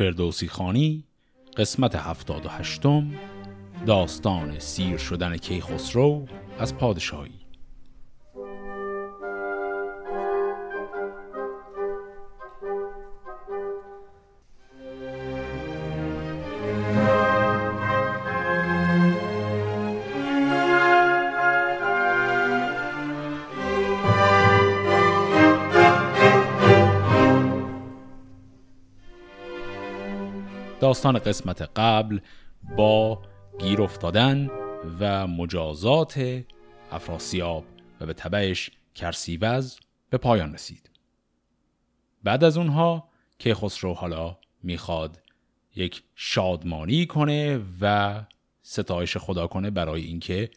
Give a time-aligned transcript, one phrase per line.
[0.00, 1.04] فردوسی خانی
[1.56, 3.10] قسمت هفتاد و هشتم
[3.86, 6.26] داستان سیر شدن کیخسرو
[6.58, 7.39] از پادشاهی.
[30.90, 32.20] داستان قسمت قبل
[32.76, 33.22] با
[33.58, 34.50] گیر افتادن
[35.00, 36.42] و مجازات
[36.90, 37.64] افراسیاب
[38.00, 39.80] و به تبعش کرسیوز
[40.10, 40.90] به پایان رسید.
[42.24, 45.22] بعد از اونها که خسرو حالا می‌خواد
[45.76, 48.20] یک شادمانی کنه و
[48.62, 50.50] ستایش خدا کنه برای اینکه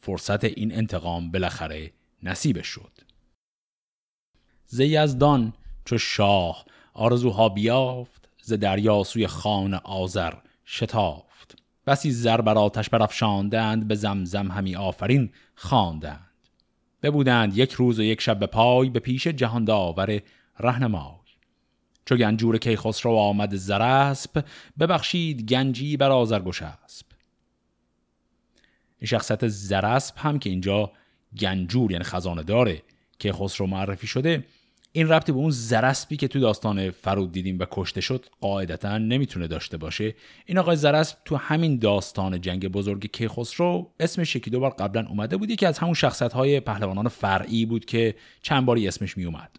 [0.00, 1.92] فرصت این انتقام بالاخره
[2.22, 2.92] نصیبش شد.
[4.66, 5.52] زیزدان
[5.84, 8.19] چو شاه آرزوها بیافت
[8.50, 10.34] ز دریا سوی خان آذر
[10.66, 11.56] شتافت.
[11.86, 16.30] بسی زر بر آتش برافشاندند به زمزم همی آفرین خواندند.
[17.02, 20.20] ببودند یک روز و یک شب به پای به پیش جهان داور
[20.60, 21.20] رهنمای.
[22.04, 24.44] چو گنجور کیخسرو آمد زرسب
[24.80, 27.06] ببخشید گنجی بر اسب
[28.98, 30.92] این شخصیت زرسب هم که اینجا
[31.40, 32.82] گنجور یعنی خزانه داره
[33.18, 34.44] که خسرو معرفی شده
[34.92, 39.46] این ربطی به اون زرسبی که تو داستان فرود دیدیم و کشته شد قاعدتا نمی‌تونه
[39.46, 40.14] داشته باشه.
[40.46, 45.36] این آقای زرسب تو همین داستان جنگ بزرگ کیخسرو اسمش یکی دو بار قبلا اومده
[45.36, 45.56] بود.
[45.56, 49.50] که از همون شخصت های پهلوانان فرعی بود که چند باری اسمش میومد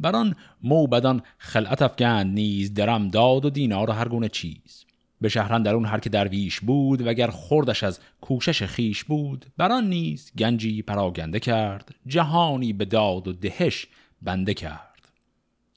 [0.00, 4.87] بران موبدان خلعت افگند نیز درم داد و دینار و هر گونه چیز.
[5.20, 9.88] به شهران در اون هر که درویش بود وگر خوردش از کوشش خیش بود بران
[9.88, 13.86] نیز گنجی پراگنده کرد جهانی به داد و دهش
[14.22, 15.12] بنده کرد.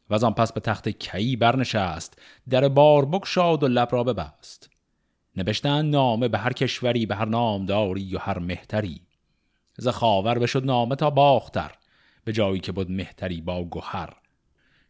[0.09, 4.69] و آن پس به تخت کی برنشست در بار بکشاد و لب را ببست.
[5.35, 9.01] نوشتن نامه به هر کشوری به هر نامداری و هر مهتری.
[9.77, 11.71] ز خاور بشد نامه تا باختر
[12.23, 14.20] به جایی که بود مهتری با گوهر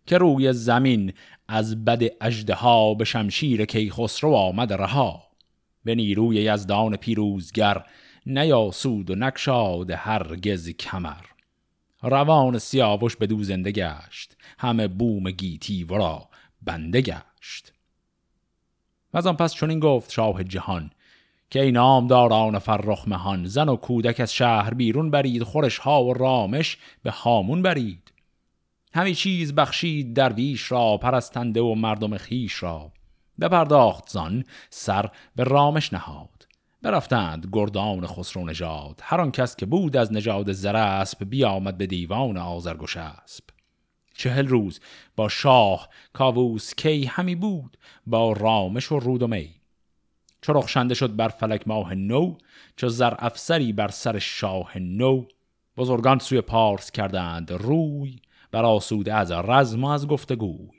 [0.06, 1.14] که روی زمین
[1.48, 5.24] از بد اجدها به شمشیر کیخسرو آمد رها.
[5.84, 7.86] به نیروی یزدان پیروزگر
[8.26, 11.26] نیاسود و نکشاد هرگز کمر.
[12.02, 16.30] روان سیاوش به دو زنده گشت همه بوم گیتی ورا
[16.62, 17.74] بنده گشت.
[19.14, 20.92] و از آن پس چون این گفت شاه جهان
[21.50, 26.14] که ای نامداران فرخ مهان زن و کودک از شهر بیرون برید خورش ها و
[26.14, 28.12] رامش به هامون برید.
[28.94, 32.91] همی چیز بخشید درویش را پرستنده و مردم خیش را.
[33.41, 36.47] بپرداخت زان سر به رامش نهاد.
[36.81, 39.00] برفتند گردان خسرو نژاد.
[39.03, 43.44] هر آن کس که بود از نژاد زرسب بیامد به دیوان آذرگشسب
[44.13, 44.79] چهل روز
[45.16, 47.78] با شاه کاووس کی همی بود؟
[48.08, 49.50] با رامش و رود و می.
[50.41, 50.62] چو
[50.94, 52.35] شد بر فلک ماه نو
[52.75, 55.25] چو زر افسری بر سر شاه نو
[55.78, 58.19] بزرگان سوی پارس کردند روی
[58.52, 60.70] بر آسوده از رزم و از گفتگوی.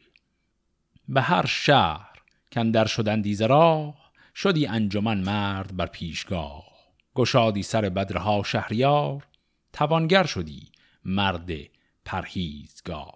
[1.08, 2.08] به هر شهر
[2.50, 6.72] در شدن راه شدی انجمن مرد بر پیشگاه.
[7.14, 9.26] گشادی سر بدرها شهریار
[9.72, 10.72] توانگر شدی
[11.04, 11.50] مرد
[12.04, 13.14] پرهیزگار.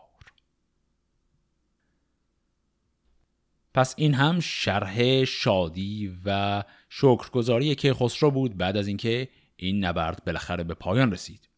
[3.75, 10.25] پس این هم شرح شادی و شکرگزاری که خسرو بود بعد از اینکه این نبرد
[10.25, 11.49] بالاخره به پایان رسید.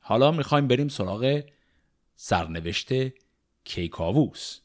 [0.00, 1.42] حالا می‌خوایم بریم سراغ
[2.22, 2.88] سرنوشت
[3.64, 4.60] کیکاووس.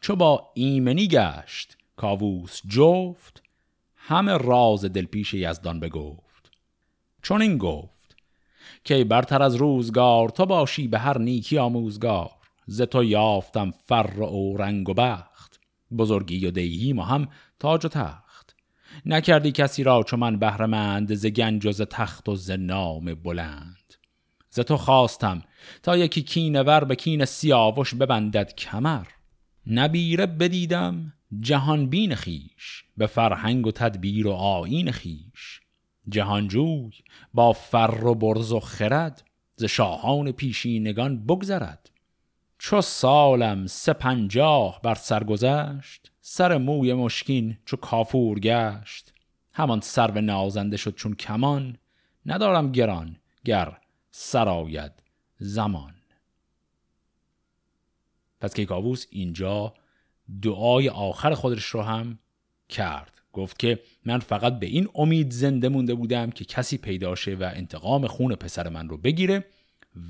[0.00, 3.42] چو با ایمنی گشت کاووس جفت
[3.94, 6.50] همه راز دلپیش یزدان بگفت.
[7.22, 8.16] چون این گفت
[8.84, 12.30] که برتر از روزگار تو باشی به هر نیکی آموزگار.
[12.66, 15.60] ز تو یافتم فر و رنگ و بخت
[15.98, 17.28] بزرگی و دیهی ما هم
[17.58, 18.56] تاج و تخت.
[19.06, 23.79] نکردی کسی را چو من بهرمند ز گنج و ز تخت و ز نام بلند.
[24.50, 25.42] ز تو خواستم
[25.82, 29.06] تا یکی کینور به کین سیاوش ببندد کمر.
[29.66, 35.60] نبیره بدیدم جهان بین خیش به فرهنگ و تدبیر و آین خیش
[36.08, 36.90] جهانجوی
[37.34, 39.22] با فر و برز و خرد
[39.56, 41.90] ز شاهان پیشینگان بگذرد.
[42.58, 49.12] چو سالم سه پنجاه بر سر گذشت سر موی مشکین چو کافور گشت.
[49.54, 51.76] همان سر نازنده شد چون کمان
[52.26, 53.79] ندارم گران گر
[54.10, 54.92] سراید
[55.38, 55.94] زمان.
[58.40, 59.74] پس کیکاووس اینجا
[60.42, 62.18] دعای آخر خودش رو هم
[62.68, 63.20] کرد.
[63.32, 67.50] گفت که من فقط به این امید زنده مونده بودم که کسی پیدا شه و
[67.54, 69.44] انتقام خون پسر من رو بگیره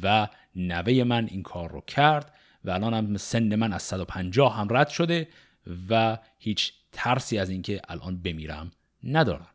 [0.02, 4.68] و نوه من این کار رو کرد و الان هم سن من از 150 هم
[4.70, 5.28] رد شده
[5.90, 8.70] و هیچ ترسی از اینکه الان بمیرم
[9.04, 9.48] ندارم.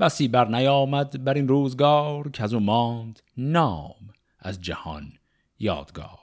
[0.00, 5.12] بسی بر نیامد بر این روزگار که از او ماند نام از جهان
[5.58, 6.18] یادگار.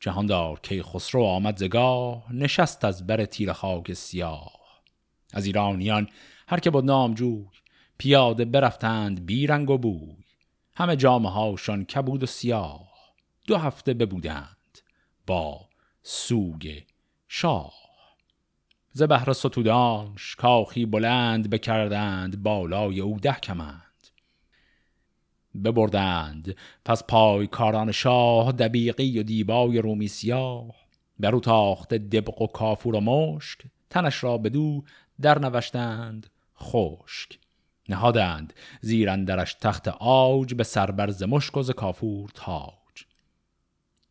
[0.00, 4.52] جهاندار که خسرو آمد زگاه نشست از بر تیر خاک سیاه.
[5.32, 6.08] از ایرانیان
[6.48, 7.46] هر که بود نامجوی
[7.98, 10.16] پیاده برفتند بیرنگ و بوی.
[10.74, 12.88] همه جامعه هاشان کبود و سیاه.
[13.46, 14.78] دو هفته ببودند
[15.26, 15.68] با
[16.02, 16.82] سوگ
[17.28, 17.87] شاه.
[18.98, 24.08] ز بهر ستودانش کاخی بلند بکردند بالای او ده کمند.
[25.64, 30.74] ببردند پس پای کاران شاه دبیقی و دیبای رومی سیاه.
[31.18, 33.60] برو تاخت دبق و کافور و مشک
[33.90, 34.84] تنش را بدو
[35.20, 36.26] در نوشتند
[36.60, 37.38] خشک.
[37.88, 43.04] نهادند زیرندرش تخت آج به سربرز مشک و ز کافور تاج.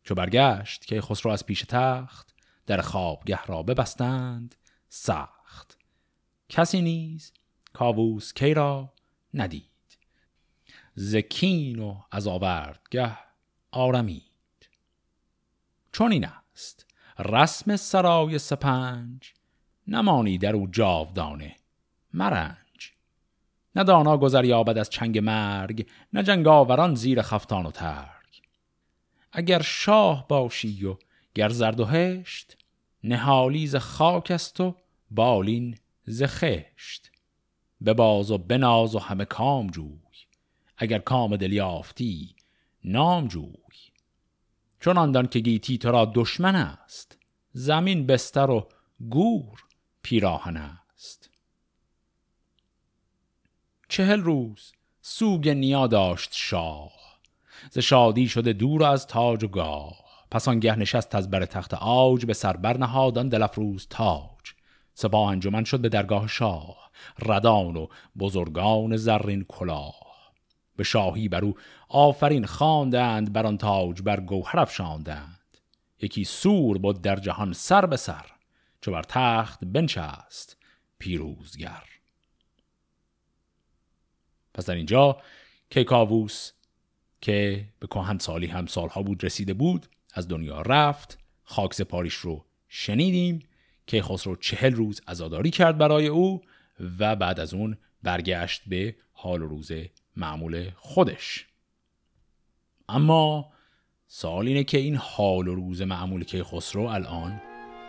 [0.04, 2.34] چو برگشت که خسرو از پیش تخت
[2.66, 4.54] در خوابگه را ببستند
[4.88, 5.78] سخت.
[6.48, 7.32] کسی نیز
[7.72, 8.92] کاووس کی را
[9.34, 9.98] ندید.
[10.94, 13.18] زکین و از آوردگه
[13.70, 14.68] آرمید.
[15.92, 16.86] چون این است.
[17.18, 19.34] رسم سرای سپنج
[19.86, 21.56] نمانی در او جاودانه
[22.14, 22.92] مرنج.
[23.76, 28.42] نه دانا گذر یابد از چنگ مرگ نه جنگاوران زیر خفتان و ترگ.
[29.32, 30.96] اگر شاه باشی و
[31.34, 32.56] گر زرد و هشت
[33.04, 34.74] نهالی ز خاک است و
[35.10, 37.10] بالین ز خشت.
[37.80, 39.98] باز و بناز و همه کام جوی
[40.76, 42.36] اگر کام دل یافتی
[42.84, 43.52] نام جوی.
[44.80, 47.18] چون آندان که گیتی تو را دشمن است
[47.52, 48.68] زمین بستر و
[49.10, 49.64] گور
[50.02, 51.30] پیراهن است.
[53.88, 56.92] چهل روز سوگ نیا داشت شاه
[57.70, 60.07] ز شادی شده دور از تاج و گاه.
[60.30, 64.28] پس آنگه نشست از بر تخت آج به سر برنهادان دلفروز تاج.
[64.94, 67.86] سپاه انجمن شد به درگاه شاه ردان و
[68.18, 70.08] بزرگان زرین کلاه.
[70.76, 71.54] به شاهی بر او
[71.88, 75.58] آفرین خواندند بر آن تاج بر گوهر افشاندند.
[76.02, 78.26] یکی سور بود در جهان سر به سر
[78.80, 80.56] چو بر تخت بنشست
[80.98, 81.84] پیروزگر.
[84.54, 85.16] پس در اینجا
[85.70, 86.52] کیکاووس
[87.20, 89.86] که به کهن سالی هم سالها بود رسیده بود
[90.18, 93.48] از دنیا رفت خاک سپاریش رو شنیدیم
[93.86, 96.40] که خسرو چهل روز ازاداری کرد برای او
[96.98, 99.70] و بعد از اون برگشت به حال و روز
[100.16, 101.46] معمول خودش.
[102.88, 103.52] اما
[104.06, 107.40] سال اینه که این حال و روز معمول که خسرو الان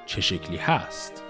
[0.06, 1.29] چه شکلی هست؟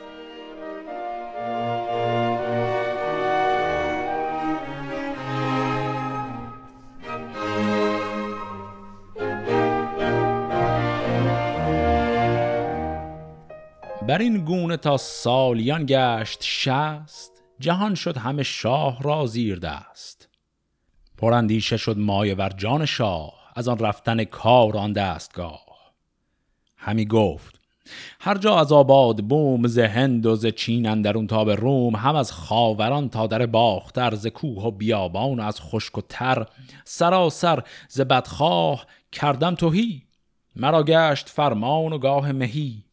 [14.10, 20.30] بر این گونه تا سالیان گشت شست جهان شد همه شاه را زیر دست.
[21.18, 25.66] پراندیشه شد مایه ور جان شاه از آن رفتن کار آن دستگاه.
[26.78, 27.62] همی گفت
[28.20, 32.16] هر جا از آباد بوم ز هند و ز چین اندرون تا به روم هم
[32.16, 36.46] از خاوران تا در باختر ز کوه و بیابان و از خشک و تر
[36.84, 40.04] سراسر ز بدخواه کردم توهی
[40.56, 42.89] مرا گشت فرمان و گاه مهی.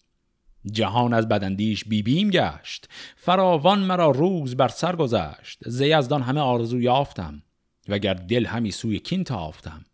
[0.73, 2.89] جهان از بدندیش بیبیم گشت.
[3.17, 5.59] فراوان مرا روز بر سر گذشت.
[5.67, 7.43] ز یزدان همه آرزو یافتم
[7.89, 9.85] وگر دل همی سوی کین تافتم.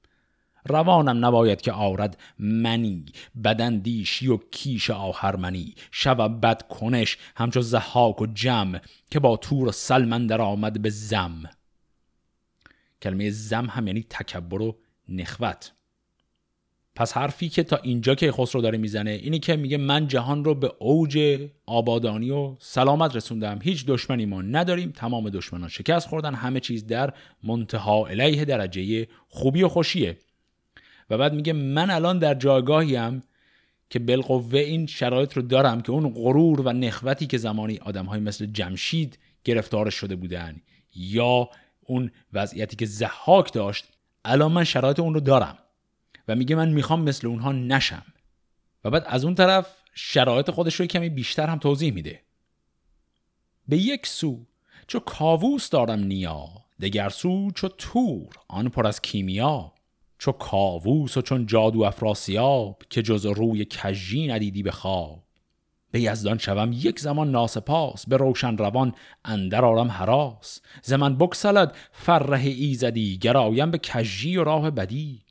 [0.69, 3.05] روانم نباید که آرد منی
[3.45, 5.75] بدندیشی و کیش آهرمنی.
[5.91, 10.91] شو بد کنش همچو زحاک و جم که با تور و سلمن در آمد به
[10.91, 11.43] زم.
[13.03, 15.73] کلمه زم هم یعنی تکبر و نخوت.
[16.95, 20.55] پس حرفی که تا اینجا که خسرو داره می‌زنه اینی که میگه من جهان رو
[20.55, 26.61] به اوج آبادانی و سلامت رسوندم هیچ دشمنی ما نداریم تمام دشمنان شکست خوردن همه
[26.61, 30.19] چیز در منتها علیه درجه خوبی و خوشیه.
[31.11, 33.23] و بعد میگه من الان در جایگاهیم
[33.91, 38.21] که بالقوه این شرایط رو دارم که اون غرور و نخوتی که زمانی آدم های
[38.21, 40.61] مثل جمشید گرفتارش شده بودن
[40.95, 41.49] یا
[41.81, 43.85] اون وضعیتی که زحاک داشت
[44.25, 45.59] الان من شرایط اون رو دارم.
[46.29, 48.05] و میگه من می‌خوام مثل اونها نشم.
[48.85, 52.21] و بعد از اون طرف شرایط خودش رو کمی بیشتر هم توضیح میده.
[53.69, 54.47] به یک سو
[54.87, 56.49] چو کاووس دارم نیا
[56.81, 59.73] دگر سو چو تور آن پر از کیمیا.
[60.19, 65.23] چو کاووس و چون جادو افراسیاب که جز روی کژی ندیدی به خواب.
[65.91, 70.61] به یزدان شوم یک زمان ناسپاس به روشن روان اندر آرم حراس.
[70.83, 75.23] ز من بکسلد فره ایزدی گرایم به کژی و راه بدی.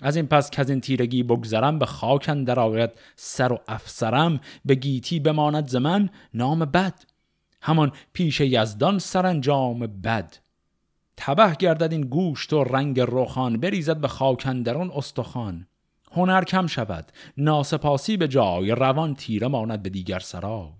[0.00, 4.74] از این پس که از این تیرگی بگذرم به خاکن در سر و افسرم به
[4.74, 6.94] گیتی بماند زمن نام بد.
[7.62, 10.36] همان پیش یزدان سرانجام بد.
[11.16, 15.66] تبه گردد این گوشت و رنگ روخان بریزد به خاکندرون استخوان.
[16.12, 20.70] هنر کم شود ناسپاسی به جای روان تیره ماند به دیگر سرای.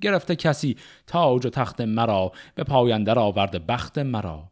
[0.00, 4.44] گرفته کسی تاج و تخت مرا به پایندر آورد بخت مرا.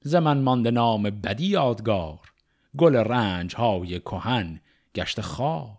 [0.00, 2.31] زمن مانده نام بدی یادگار.
[2.78, 4.60] گل رنج های کهن
[4.94, 5.78] گشت خار.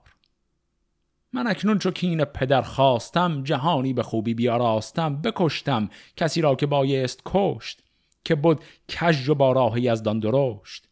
[1.34, 7.22] من اکنون چو کین پدر خواستم جهانی به خوبی بیاراستم بکشتم کسی را که بایست
[7.26, 7.84] کشت
[8.24, 8.64] که بود
[9.00, 10.88] کج و با راه یزدان درشت.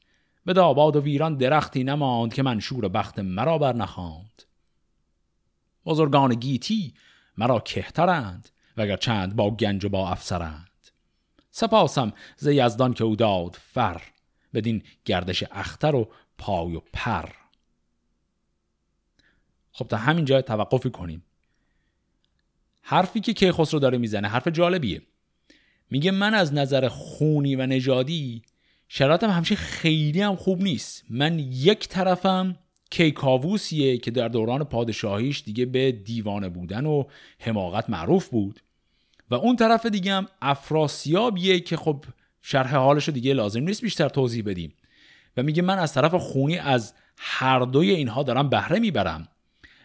[0.45, 4.43] به داباد و ویران درختی نماند که منشور بخت مرا بر نخواند.
[5.85, 6.93] بزرگان گیتی
[7.37, 10.67] مرا کهترند وگر چند با گنج و با افسرند.
[11.51, 14.01] سپاسم ز یزدان که او داد فر
[14.53, 17.29] بدین گردش اختر و پای و پر.
[19.71, 21.23] خب تا همین جای توقفی کنیم.
[22.81, 25.01] حرفی که کیخسرو داره می‌زنه حرف جالبیه.
[25.89, 28.41] میگه من از نظر خونی و نژادی
[28.87, 31.03] شرایطم همشه خیلی هم خوب نیست.
[31.09, 32.55] من یک طرفم
[32.89, 37.03] کیکاووسیه که در دوران پادشاهیش دیگه به دیوانه بودن و
[37.39, 38.59] حماقت معروف بود.
[39.29, 42.05] و اون طرف دیگه هم افراسیابیه که خب
[42.41, 44.73] شرح حالش دیگه لازم نیست بیشتر توضیح بدیم.
[45.37, 49.27] و میگه من از طرف خونی از هر دوی اینها دارم بهره می‌برم.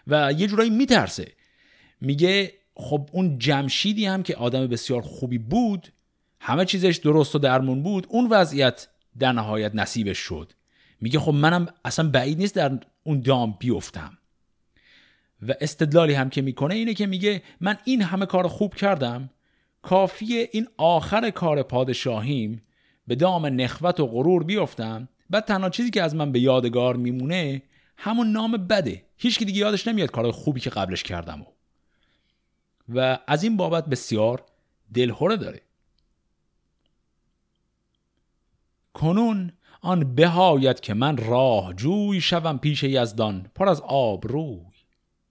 [0.06, 1.32] و یه جورایی میترسه.
[2.00, 5.88] میگه خب اون جمشیدی هم که آدم بسیار خوبی بود
[6.40, 10.52] همه چیزش درست و درمون بود اون وضعیت در نهایت نصیبش شد.
[11.00, 14.18] میگه خب منم اصلا بعید نیست در اون دام بیفتم.
[15.48, 19.30] و استدلالی هم که می‌کنه اینه که میگه من این همه کار خوب کردم
[19.86, 22.62] کافیه این آخر کار پادشاهیم
[23.06, 27.62] به دام نخوت و غرور بیفتم بعد تنها چیزی که از من به یادگار میمونه
[27.96, 29.04] همون نام بده.
[29.16, 31.44] هیچ که دیگه یادش نمیاد کار خوبی که قبلش کردم و,
[32.88, 34.42] و از این بابت بسیار
[34.94, 35.60] دلهوره داره.
[38.94, 44.60] کنون آن بهایت که من راه جوی شوم پیش یزدان پر از آب روی.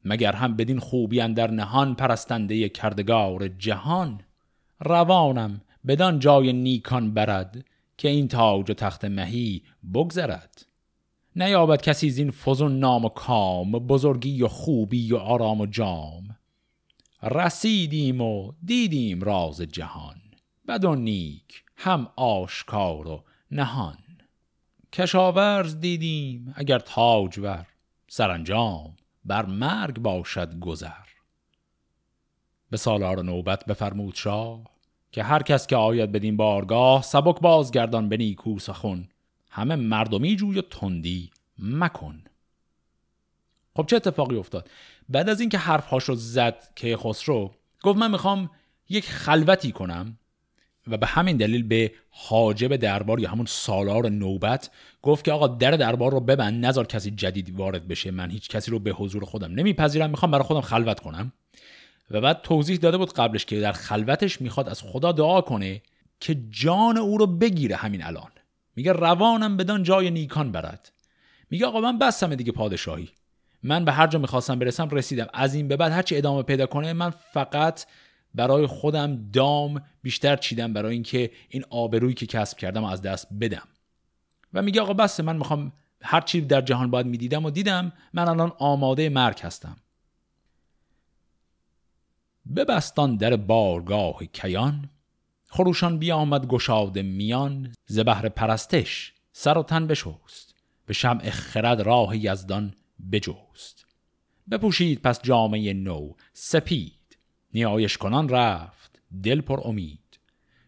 [0.05, 4.24] مگر هم بدین خوبی در نهان پرستنده کردگار جهان؟
[4.79, 7.65] روانم بدان جای نیکان برد
[7.97, 9.63] که این تاج و تخت مهی
[9.93, 10.65] بگذرد.
[11.35, 16.37] نیابد کسی زین فزون نام و کام بزرگی و خوبی و آرام و جام.
[17.23, 20.21] رسیدیم و دیدیم راز جهان
[20.67, 23.97] بد و نیک هم آشکار و نهان.
[24.93, 27.67] کشاورز دیدیم اگر تاجور
[28.07, 31.14] سرانجام بر مرگ باشد گذر.
[32.75, 34.59] به سالار نوبت بفرمود شاه
[35.11, 39.07] که هر کس که آید بدین بارگاه سبک بازگردان به نیکو سخن.
[39.49, 42.23] همه مردمی جوی تندی مکن.
[43.75, 44.69] خب چه اتفاقی افتاد؟
[45.09, 47.51] بعد از اینکه حرف رو زد که خسرو
[47.83, 48.49] گفت من می‌خوام
[48.89, 50.17] یک خلوتی کنم
[50.87, 54.69] و به همین دلیل به حاجب دربار یا همون سالار نوبت
[55.01, 58.11] گفت که آقا در دربار رو ببند نظر کسی جدید وارد بشه.
[58.11, 61.31] من هیچ کسی رو به حضور خودم نمیپذیرم می‌خوام برای خودم خلوت کنم.
[62.11, 65.81] و بعد توضیح داده بود قبلش که در خلوتش می‌خواد از خدا دعا کنه
[66.19, 68.31] که جان او رو بگیره همین الان.
[68.75, 70.91] میگه روانم بدان جای نیکان برد.
[71.49, 73.09] میگه آقا من بستم دیگه پادشاهی.
[73.63, 75.27] من به هر جا می‌خواستم برسم رسیدم.
[75.33, 77.85] از این به بعد هرچی ادامه پیدا کنه من فقط
[78.35, 83.67] برای خودم دام بیشتر چیدم برای اینکه این آبرویی که کسب کردم از دست بدم.
[84.53, 88.27] و میگه آقا بسه من می‌خوام هر چی در جهان باید می‌دیدم و دیدم من
[88.27, 89.77] الان آماده مرگ هستم.
[92.55, 94.89] ببستان در بارگاه کیان
[95.49, 102.17] خروشان بیامد گشاده میان ز بهر پرستش سر و تن بشوست به شمع خرد راه
[102.17, 102.73] یزدان
[103.11, 103.85] بجوست
[104.51, 107.17] بپوشید پس جامعه نو سپید
[107.53, 110.19] نیایش کنان رفت دل پر امید.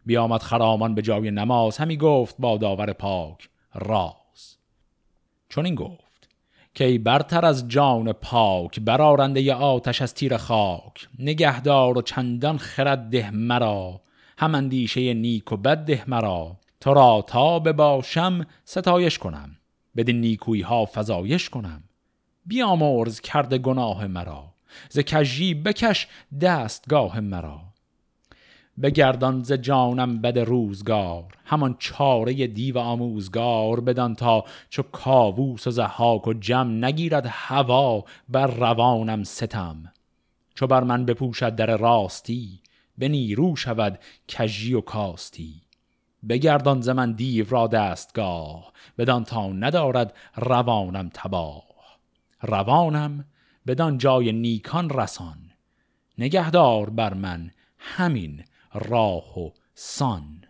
[0.06, 4.58] بیامد خرامان به جای نماز همی گفت با داور پاک راز.
[5.50, 6.07] چون این گفت
[6.78, 11.08] که ای برتر از جان پاک برارنده آتش از تیر خاک.
[11.20, 14.02] نگهدار و چندان خرد ده مرا
[14.38, 16.58] هم اندیشه نیک و بد ده مرا.
[16.82, 19.58] تو را تا بباشم ستایش کنم
[19.96, 21.84] بدین نیکوی ها فزایش کنم.
[22.46, 24.54] بیامرز کرده گناه مرا
[24.90, 26.08] ز کژی بکش
[26.42, 27.62] دستگاه مرا.
[28.82, 36.28] بگردان ز جانم بد روزگار همان چاره دیو آموزگار بدان تا چو کاووس و زحاک
[36.28, 39.94] و جم نگیرد هوا بر روانم ستم.
[40.56, 42.60] چو بر من بپوشد در راستی
[42.98, 45.62] به نیرو شود کژی و کاستی.
[46.30, 51.64] بگردان ز من دیو را دستگاه بدان تا ندارد روانم تباه.
[52.42, 53.26] روانم
[53.68, 55.38] بدان جای نیکان رسان
[56.18, 58.44] نگهدار بر من همین
[58.78, 60.44] راه و سان.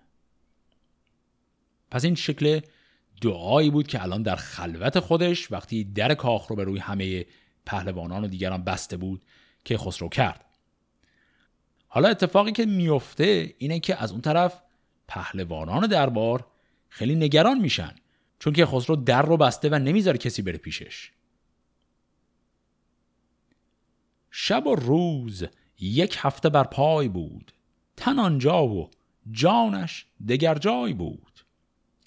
[1.92, 2.60] پس این شکل
[3.22, 7.26] دعایی بود که الان در خلوت خودش وقتی در کاخ رو به روی همه
[7.66, 9.26] پهلوانان و دیگران بسته بود
[9.64, 10.46] که خسرو کرد.
[11.88, 14.62] حالا اتفاقی که میفته اینه که از اون طرف
[15.08, 16.48] پهلوانان دربار
[16.90, 17.96] خیلی نگران میشن
[18.40, 21.12] چون که خسرو در رو بسته و نمی‌ذاره کسی بره پیشش.
[24.32, 25.46] شب و روز
[25.80, 27.54] یک هفته بر پای بود.
[27.98, 28.90] تن آنجا و
[29.32, 31.40] جانش دگر جای بود.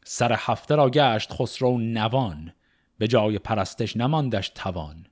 [0.05, 2.53] سر هفته را گشت خسرو نوان
[2.99, 5.07] به جای پرستش نماندش توان.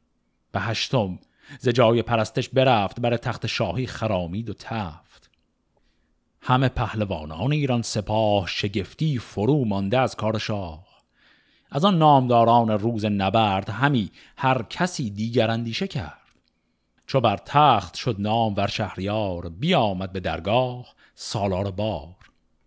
[0.52, 1.18] به هشتم
[1.61, 5.30] ز جای پرستش برفت بر تخت شاهی خرامید و تفت.
[6.42, 10.87] همه پهلوانان ایران سپاه شگفتی فرو مانده از کار شاه.
[11.70, 16.27] از آن نامداران روز نبرد همی هر کسی دیگر اندیشه کرد.
[17.09, 22.17] چو بر تخت شد نام ور شهریار بیامد به درگاه سالار بار.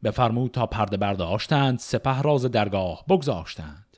[0.03, 3.97] بفرمود تا پرده برداشتند سپه راز درگاه بگذاشتند.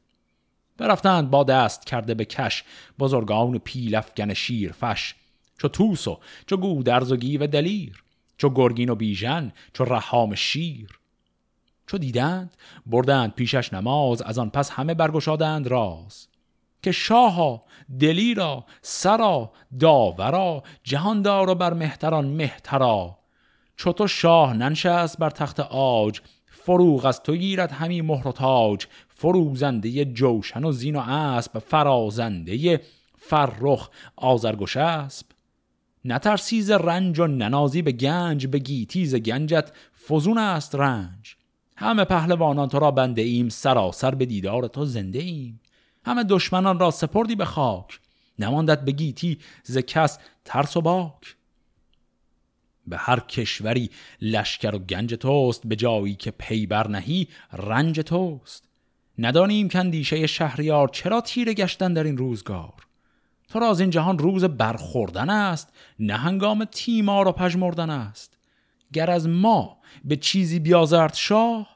[0.77, 2.63] برفتند با دست کرده به کش
[2.99, 5.15] بزرگان پیلفگن شیر فش.
[5.57, 8.03] چو توس و چو گودرز و گیو دلیر
[8.37, 10.99] چو گرگین و بیژن چو رحام شیر.
[11.87, 16.27] چو دیدند بردند پیشش نماز از آن پس همه برگشادند راز.
[16.83, 17.63] که شاها
[17.99, 23.17] دلیرا سرا داورا جهاندار و بر مهتران مهترا.
[23.77, 28.85] چو تو شاه ننشست بر تخت آج فروغ از تو گیرد همی مهر و تاج.
[29.09, 32.81] فروزنده جوشن و زین و اسب فرازنده
[33.17, 35.27] فرخ آذرگشسب
[36.05, 39.71] نترسی ز رنج و ننازی به گنج به گیتی ز گنجت
[40.07, 41.35] فزون است رنج.
[41.77, 45.59] همه پهلوانان تو را بنده ایم سراسر به دیدار تو زنده ایم.
[46.05, 47.99] همه دشمنان را سپردی به خاک.
[48.39, 51.35] نماندت به گیتی ز کس ترس و باک.
[52.87, 53.89] به هر کشوری
[54.21, 58.69] لشکر و گنج توست به جایی که پی نهی رنج توست.
[59.17, 62.73] ندانیم کندیشه شهریار چرا تیره گشتن در این روزگار.
[63.47, 68.37] تو را از این جهان روز برخوردن است نه هنگام تیمار و پژمردن است.
[68.93, 71.67] گر از ما به چیزی بیازرد شاه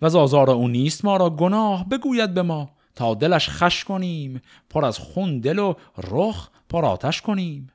[0.00, 4.42] و از آزار او نیست ما را گناه بگوید به ما تا دلش خش کنیم
[4.70, 7.70] پر از خون دل و رخ پر آتش کنیم.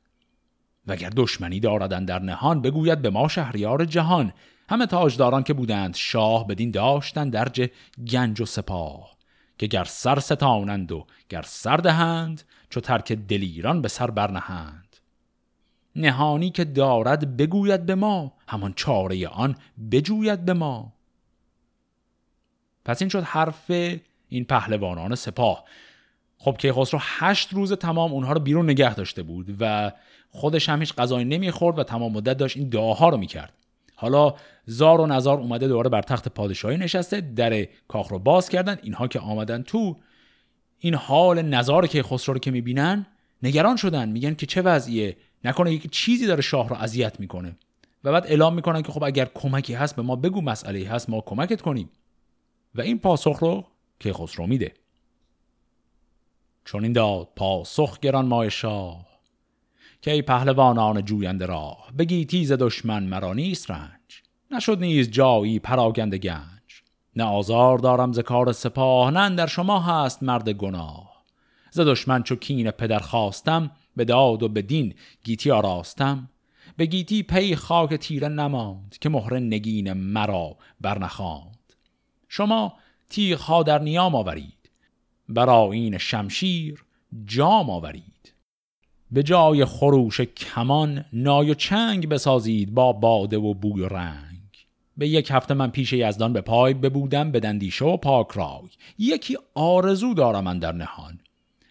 [0.88, 4.34] وگر دشمنی داردن در نهان بگوید به ما شهریار جهان.
[4.70, 7.70] همه تاجداران که بودند شاه بدین داشتن درج
[8.12, 9.16] گنج و سپاه.
[9.58, 14.98] که گر سر ستانند و گر سر دهند چو ترک دلیران به سر برنهند.
[15.96, 19.56] نهانی که دارد بگوید به ما همان چاره آن
[19.92, 20.94] بجوید به ما.
[22.86, 23.72] پس این شد حرف
[24.34, 25.64] این پهلوانان سپاه.
[26.38, 29.92] خب که خسرو هشت روز تمام اونها رو بیرون نگه داشته بود و
[30.30, 33.54] خودش هم هیچ غذایی نمی‌خورد و تمام مدت داشت این دعاها رو می‌کرد.
[33.96, 34.34] حالا
[34.66, 39.08] زار و نزار اومده دوباره بر تخت پادشاهی نشسته در کاخ رو باز کردن اینها
[39.08, 39.98] که آمدن تو
[40.80, 43.06] این حال نزار که خسرو رو که می‌بینن
[43.44, 44.10] نگران شدن.
[44.10, 47.56] میگن که چه وضعیه؟ نکنه یک چیزی داره شاه رو اذیت می‌کنه.
[48.04, 51.22] و بعد اعلام می‌کنن که خب اگر کمکی هست به ما بگو مسئله هست ما
[51.22, 51.90] کمکت کنیم.
[52.76, 53.66] و این پاسخ رو
[54.00, 54.74] که خسرو میده.
[56.66, 59.06] چون این داد پاسخ گران شاه
[60.02, 64.24] که ای پهلوانان جوینده راه بگی تیز دشمن مرا نیست رنج.
[64.52, 66.84] نشد نیز جایی پراگنده گنج.
[67.16, 71.24] نه آزار دارم ز کار سپاه نه در شما هست مرد گناه.
[71.72, 76.30] ز دشمن چو کین پدر خواستم به داد و به دین گیتی آراستم.
[76.78, 81.74] به گیتی پی خاک تیره نماند که مهر نگین مرا برنخواند
[82.28, 82.74] شما
[83.14, 84.70] تیغ در نیام آورید.
[85.30, 86.86] برای این شمشیر
[87.26, 88.34] جام آورید.
[89.12, 94.40] به جای خروش کمان نای و چنگ بسازید با باده و بوی و رنگ.
[94.98, 98.70] به یک هفته من پیش یزدان به پای ببودم به دندیشه و پاک رای.
[98.98, 101.20] یکی آرزو دارم من در نهان.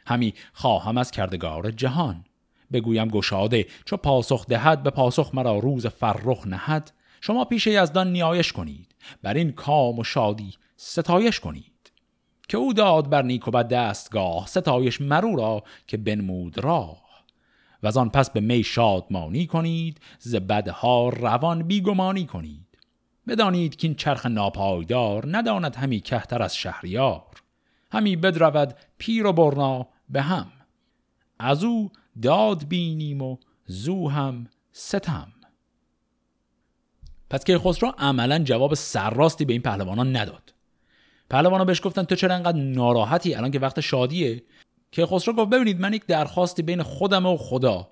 [0.07, 2.25] همی خواهم از کردگار جهان.
[2.73, 6.93] بگویم گشاده چو پاسخ دهد به پاسخ مرا روز فرخ نهد.
[7.21, 8.95] شما پیش یزدان نیایش کنید.
[9.23, 11.93] بر این کام و شادی ستایش کنید.
[12.49, 17.03] که او داد بر نیک و بد دستگاه ستایش مرو را که بنمود راه.
[17.83, 22.79] و آن پس به می شادمانی کنید ز بدها روان بیگمانی کنید.
[23.29, 27.43] بدانید که این چرخ ناپایدار نداند همی کهتر از شهریار.
[27.93, 30.53] همی بدرود پیر و برنا به هم.
[31.39, 31.93] از او
[32.23, 35.33] داد بینیم و زو هم ستم.
[37.31, 40.52] پس کیخسرو عملا جواب سرراستی به این پهلوانان نداد.
[41.33, 44.43] پهلوانا بهش گفتن تو چرا انقدر ناراحتی؟ الان که وقت شادیه.
[44.91, 47.91] کیخسرو گفت ببینید من یک درخواستی بین خودم و خدا.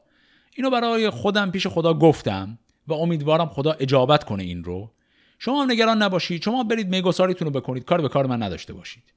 [0.57, 4.91] اینو برای خودم پیش خدا گفتم و امیدوارم خدا اجابت کنه این رو.
[5.39, 6.43] شما هم نگران نباشید.
[6.43, 7.85] شما برید میگساریتون رو بکنید.
[7.85, 9.15] کار به کار من نداشته باشید.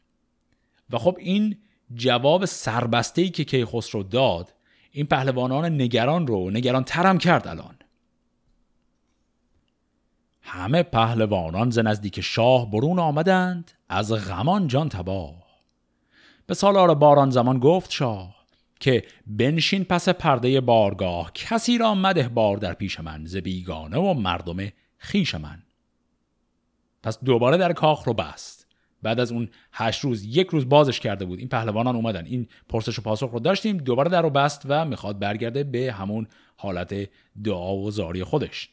[0.90, 1.58] و خب این
[1.96, 4.54] جواب سربسته ای که کیخسرو داد
[4.92, 7.76] این پهلوانان نگران رو نگران ترم کرد الان.
[10.44, 15.44] همه پهلوانان ز نزدیک شاه برون آمدند از غمان جان تباه.
[16.46, 18.36] به سالار باران زمان گفت شاه
[18.80, 24.14] که بنشین پس پرده بارگاه کسی را مده بار در پیش من ز بیگانه و
[24.14, 24.58] مردم
[24.98, 25.64] خیش من.
[27.04, 28.68] پس دوباره در کاخ رو بست.
[29.02, 31.40] بعد از اون هشت روز یک روز بازش کرده بود.
[31.40, 32.26] این پهلوانان اومدن.
[32.26, 36.28] این پرسش و پاسخ رو داشتیم دوباره در رو بست و می‌خواد برگرده به همون
[36.58, 37.10] حالت
[37.44, 38.70] دعا و زاری خودش.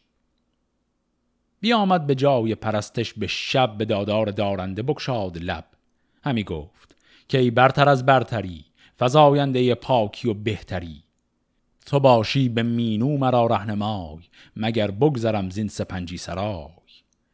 [1.75, 5.65] آمد به جای پرستش به شب به دادار دارنده بکشاد لب.
[6.25, 6.97] همی گفت
[7.29, 8.65] که ای برتر از برتری
[9.01, 11.03] فزاینده پاکی و بهتری.
[11.87, 14.19] تو باشی به مینو مرا رهنمای
[14.57, 16.69] مگر بگذرم زین سپنجی سرای.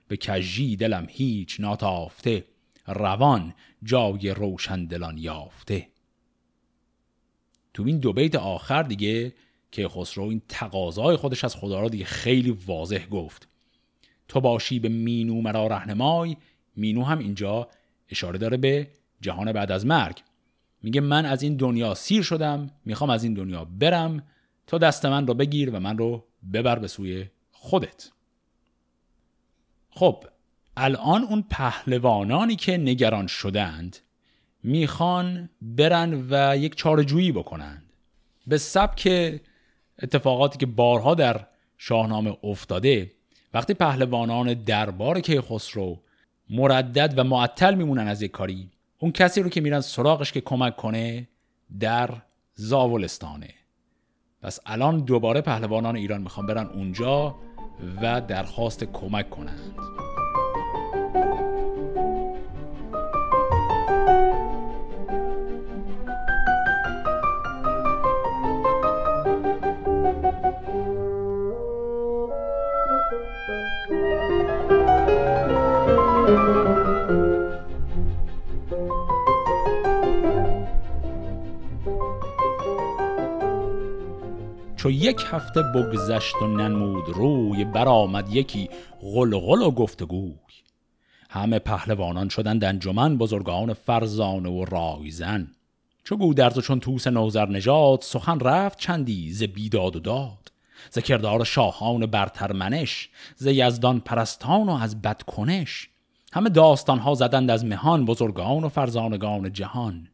[0.08, 2.44] به کجی دلم هیچ ناتافته
[2.86, 5.88] روان جای روشن دلان یافته.
[7.74, 9.34] تو این دو بیت آخر دیگه
[9.72, 13.48] که خسرو این تقاضای خودش از خدا را دیگه خیلی واضح گفت.
[14.28, 16.36] تو باشی به مینو مرا رهنمای
[16.76, 17.68] مینو هم اینجا
[18.10, 18.88] اشاره داره به
[19.20, 20.22] جهان بعد از مرگ.
[20.82, 24.22] میگه من از این دنیا سیر شدم می‌خوام از این دنیا برم
[24.66, 28.10] تو دست من رو بگیر و من رو ببر به سوی خودت.
[29.90, 30.24] خب
[30.76, 33.96] الان اون پهلوانانی که نگران شدند
[34.62, 37.82] می‌خوان برن و یک چارجویی بکنند.
[38.46, 39.08] به سبک
[40.02, 41.46] اتفاقاتی که بارها در
[41.78, 43.12] شاهنامه افتاده
[43.56, 45.98] وقتی پهلوانان دربار کیخسرو
[46.50, 50.76] مردد و معطل میمونن از یک کاری اون کسی رو که میرن سراغش که کمک
[50.76, 51.28] کنه
[51.80, 52.10] در
[52.54, 53.54] زاولستانه.
[54.42, 57.36] پس الان دوباره پهلوانان ایران می‌خوان برن اونجا
[58.02, 59.74] و درخواست کمک کنند.
[84.86, 88.70] چو یک هفته بگذشت و ننمود روی برآمد یکی
[89.00, 90.34] غلغل و گفتگوی.
[91.30, 95.52] همه پهلوانان شدند انجمن بزرگان فرزانه و رایزن.
[96.04, 100.52] چو گودرز و چون توس نوزر نژاد سخن رفت چندی ز بیداد و داد.
[100.90, 105.88] ز کردار شاهان برترمنش ز یزدان پرستان و از بدکنش.
[106.32, 110.08] همه داستان ها زدند از مهان بزرگان و فرزانگان جهان.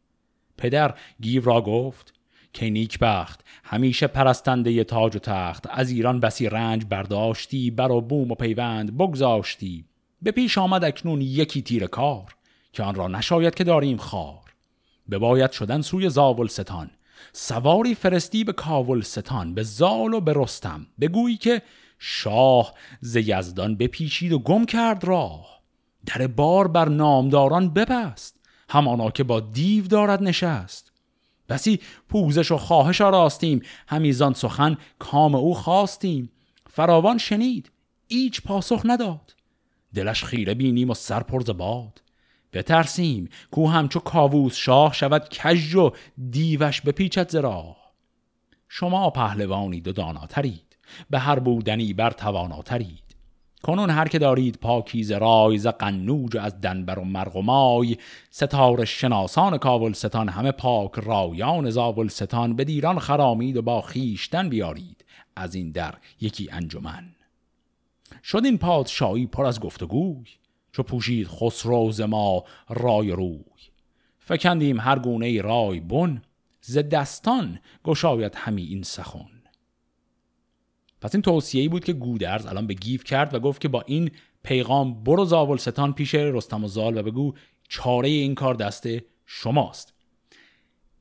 [0.59, 2.13] پدر گیو را گفت
[2.53, 5.67] که نیک بخت همیشه پرستنده تاج و تخت.
[5.71, 9.85] از ایران بسی رنج برداشتی بر و بوم و پیوند بگذاشتی.
[10.23, 12.35] به پیش آمد اکنون یکی تیر کار
[12.73, 14.41] که آن را نشاید که داریم خار.
[15.11, 16.91] بباید شدن سوی زاول ستان
[17.33, 20.87] سواری فرستی به کاول ستان به زال و به رستم.
[21.01, 21.63] بگویی که
[21.99, 25.63] شاه ز یزدان بپیچید و گم کرد راه.
[26.07, 28.37] در بار بر نامداران ببست.
[28.69, 30.92] همانا که با دیو دارد نشست.
[31.49, 33.63] بسی پوزش و خواهش راستیم.
[33.89, 36.31] همیزان سخن کام او خواستیم.
[36.71, 37.73] فراوان شنید
[38.09, 39.35] ایچ پاسخ نداد.
[39.95, 42.03] دلش خیره بینیم و سر پرز باد.
[42.53, 45.93] بترسیم کو همچو کاووس شاه شود کژ و
[46.31, 47.77] دیوش بپیچد ز راه.
[48.69, 50.77] شما پهلوانید و داناترید.
[51.11, 53.02] به هر بودنی بر تواناترید.
[53.63, 57.97] کنون هر که دارید پاکیز رای ز قنوج از دنبر و مرغ و مای
[58.31, 64.49] ستاره شناسان کاول ستان همه پاک رایان زاول ستان به دیران خرامید و با خیشتن
[64.49, 65.05] بیارید.
[65.37, 67.05] از این در یکی انجمن.
[68.25, 70.25] شد این پادشاهی پر از گفتگوی
[70.73, 73.45] چو پوشید خسرو ز ما رای روی.
[74.19, 76.23] فکندیم هر گونه رای بن
[76.61, 79.32] ز دستان گشاید همی این سخن.
[81.03, 84.11] پس این توصیه‌ای بود که گودرز الان به گیف کرد و گفت که با این
[84.43, 87.35] پیغام برو زاولستان پیش رستم و زال و بگو
[87.69, 88.89] چاره این کار دست
[89.27, 89.95] شماست.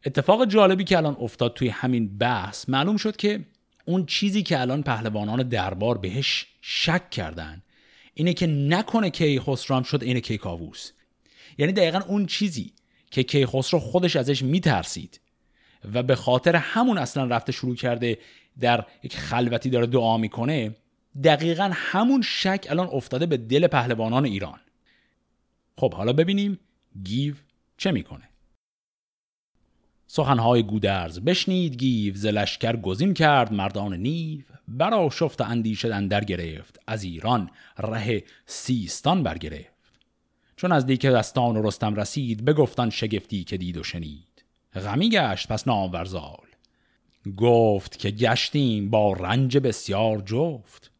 [0.05, 3.45] اتفاق جالبی که الان افتاد توی همین بحث معلوم شد که
[3.85, 7.63] اون چیزی که الان پهلوانان دربار بهش شک کردن
[8.13, 10.91] اینه که نکنه کیخسرو هم شد اینه کیکاووس.
[11.57, 12.73] یعنی دقیقا اون چیزی
[13.11, 15.21] که کیخسرو خودش ازش میترسید
[15.93, 18.17] و به خاطر همون اصلا رفته شروع کرده
[18.61, 20.75] در یک خلوتی داره دعا می‌کنه
[21.23, 24.59] دقیقا همون شک الان افتاده به دل پهلوانان ایران.
[25.77, 26.59] خب حالا ببینیم
[27.03, 27.35] گیو
[27.77, 28.29] چه می‌کنه.
[30.07, 36.79] سخنهای گودرز بشنید گیو ز لشکر گزین کرد مردان نیو برا شفت اندیشه در گرفت
[36.87, 39.71] از ایران ره سیستان برگرفت.
[40.55, 44.43] چون از دیک دستان و رستم رسید بگفتن شگفتی که دید و شنید.
[44.75, 46.50] غمی گشت پس نامورزال
[47.37, 50.91] گفت که گشتیم با رنج بسیار جفت.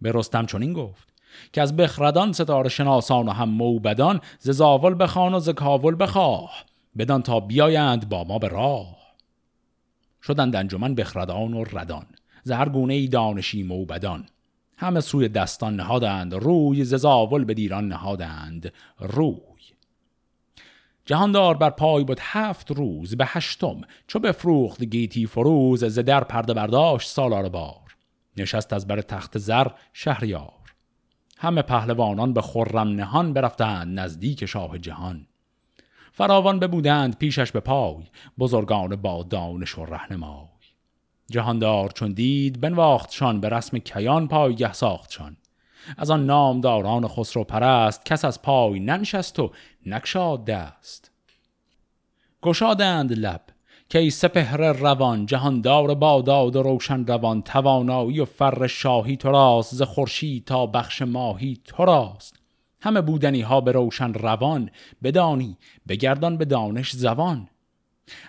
[0.00, 1.08] به رستم چنین گفت
[1.52, 6.64] که از بخردان ستاره شناسان و هم موبدان ز زاول بخوان و ز کاول بخواه.
[6.98, 8.96] بدان تا بیایند با ما به راه.
[10.22, 12.06] شدند انجمن بخردان و ردان
[12.42, 14.26] زهر گونه ای دانشی موبدان.
[14.76, 19.54] همه سوی دستان نهادند روی ز زاول به دیران نهادند روی.
[21.06, 26.54] جهاندار بر پای بود هفت روز به هشتم چو بفروخت گیتی فروز ز در پرده
[26.54, 27.96] برداشت سالار بار.
[28.36, 30.52] نشست از بر تخت زر شهریار.
[31.38, 35.26] همه پهلوانان به خرم نهان برفتند نزدیک شاه جهان.
[36.12, 38.04] فراوان ببودند پیشش به پای
[38.38, 40.46] بزرگان با دانش و رهنمای.
[41.30, 45.36] جهاندار چون دید بنواختشان به رسم کیان پایگه ساختشان.
[45.98, 49.52] از آن نامداران خسرو پرست کس از پای ننشست و
[49.86, 51.10] نکشاد دست
[52.42, 53.40] گشادند لب
[53.88, 59.74] که ای سپهر روان جهاندار باداد و روشن روان توانایی و فر شاهی تو راست
[59.74, 62.38] ز خورشید تا بخش ماهی تو راست.
[62.80, 64.70] همه بودنی ها به روشن روان
[65.02, 65.56] بدانی
[65.88, 67.48] بگردان به دانش زبان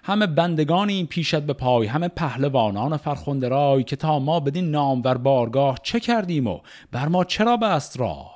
[0.03, 5.77] همه بندگانی پیشت به پای همه پهلوانان فرخنده رای که تا ما بدین نامور بارگاه
[5.83, 6.59] چه کردیم و
[6.91, 8.34] بر ما چرا بست راه؟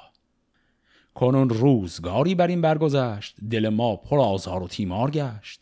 [1.20, 3.36] کنون روزگاری بر این برگذشت.
[3.52, 5.62] دل ما پر آزار و تیمار گشت.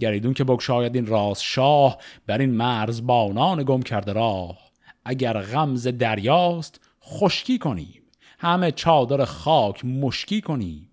[0.00, 4.58] گریدون که بگشاید این راست شاه بر این مرز بانان گم کرده راه.
[5.04, 8.02] اگر غمز دریاست خشکی کنیم.
[8.38, 10.90] همه چادر خاک مشکی کنیم.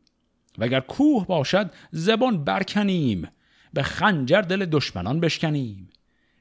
[0.58, 3.28] و اگر کوه باشد زبان برکنیم.
[3.74, 5.90] به خنجر دل دشمنان بشکنیم.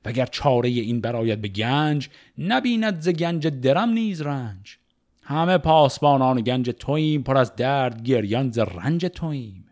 [0.04, 2.08] وگر چاره این برایت به گنج
[2.38, 4.78] نبیند ز گنج درم نیز رنج.
[5.24, 9.64] همه پاسبانان گنج توییم پر از درد گریان ز رنج توییم.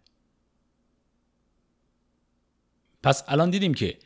[3.02, 3.98] پس الان دیدیم که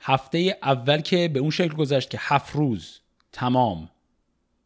[0.00, 3.00] هفته اول که به اون شکل گذشت که هفت روز
[3.32, 3.90] تمام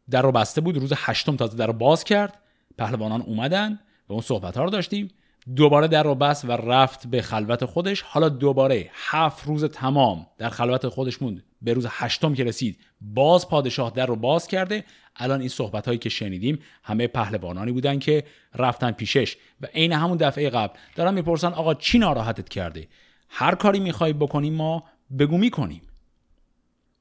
[0.09, 2.37] در رو بسته بود روز هشتم تازه در رو باز کرد
[2.77, 5.11] پهلوانان اومدن و اون صحبت ها رو داشتیم.
[5.55, 8.01] دوباره در رو بست و رفت به خلوت خودش.
[8.01, 11.43] حالا دوباره هفت روز تمام در خلوت خودش موند.
[11.61, 14.83] به روز هشتم که رسید باز پادشاه در رو باز کرده.
[15.15, 18.23] الان این صحبت هایی که شنیدیم همه پهلوانانی بودن که
[18.55, 19.37] رفتن پیشش.
[19.61, 22.87] و عین همون دفعه قبل دارن می‌پرسن آقا چی ناراحتت کرده؟
[23.29, 24.83] هر کاری می‌خوای بکنیم ما
[25.19, 25.81] بگو می‌کنیم.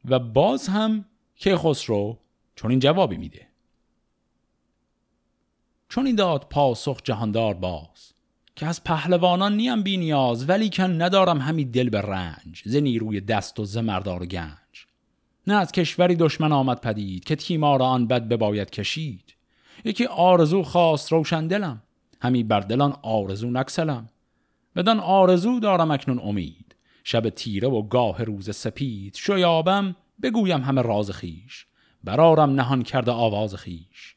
[0.04, 1.04] و باز هم
[1.36, 2.18] که خسرو
[2.56, 3.46] چون این جوابی میده.
[5.88, 8.13] چون این داد پاسخ جهاندار باز.
[8.56, 13.20] که از پهلوانان نیم بی نیاز ولی که ندارم همی دل به رنج ز نیروی
[13.20, 14.86] دست و ز و گنج.
[15.46, 19.34] نه از کشوری دشمن آمد پدید که تیمار آن بد بباید کشید.
[19.84, 21.82] یکی آرزو خواست روشن دلم
[22.22, 24.08] همی بر دلان آرزو نکسلم.
[24.76, 29.14] بدان آرزو دارم اکنون امید شب تیره و گاه روز سپید.
[29.14, 31.66] شیابم بگویم همه راز خیش
[32.04, 34.16] برارم نهان کرده آواز خیش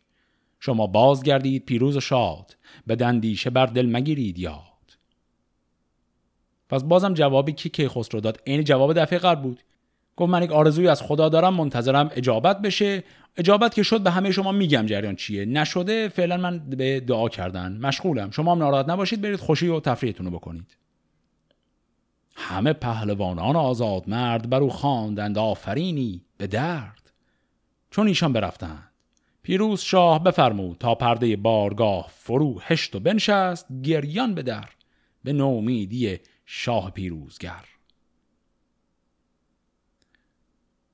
[0.60, 2.56] شما بازگردید پیروز و شاد
[2.88, 4.64] به دندیشه بر دل مگیرید یاد
[6.70, 9.60] پس بازم جوابی که کیخسرو داد؟ عین جواب دفعه قبل بود.
[10.18, 13.04] گفت من یک آرزوی از خدا دارم منتظرم اجابت بشه.
[13.38, 15.46] اجابت که شد به همه شما میگم جریان چیه.
[15.46, 17.78] نشده فعلا من به دعا کردن.
[17.78, 18.32] مشغولم.
[18.32, 20.78] شما هم ناراحت نباشید برید خوشی و تفریحتون رو بکنید.
[22.36, 27.12] همه پهلوانان آزاد مرد بر او خواندند آفرینی به درد.
[27.92, 28.87] چون ایشان برفتند.
[29.48, 34.70] پیروز شاه بفرمود تا پرده بارگاه فرو هشت و بنشست گریان به در
[35.24, 37.66] به نومیدی شاه پیروزگر.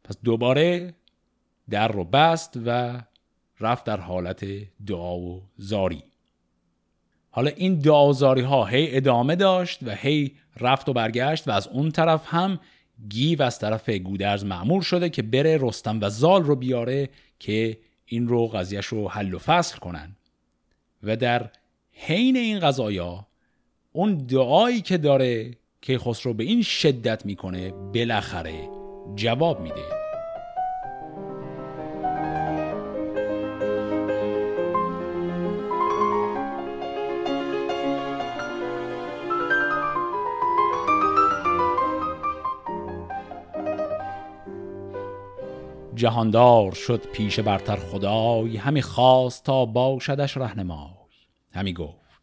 [0.04, 0.94] پس دوباره
[1.70, 3.02] در رو بست و
[3.60, 4.46] رفت در حالت
[4.88, 6.04] دعا و زاری.
[7.32, 11.92] حالا این دعازاری ها هی ادامه داشت و هی رفت و برگشت و از اون
[11.92, 12.60] طرف هم
[13.10, 18.28] گیو از طرف گودرز معمور شده که بره رستم و زال رو بیاره که این
[18.28, 20.16] رو قضیهش رو حل و فصل کنن.
[21.04, 21.50] و در
[21.92, 23.28] حین این قضایا
[23.92, 28.70] اون دعایی که داره که خسرو به این شدت می‌کنه بالاخره
[29.16, 30.03] جواب میده.
[46.04, 50.90] جهاندار شد پیش برتر خدای همی خواست تا باشدش رهنمای.
[51.54, 52.22] همی گفت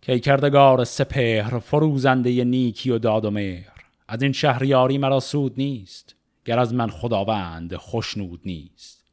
[0.00, 6.16] کی کردگار سپهر فروزنده نیکی و داد و مهر؟ از این شهریاری مرا سود نیست
[6.44, 9.04] گر از من خداوند خوشنود نیست.